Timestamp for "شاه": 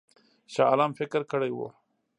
0.53-0.67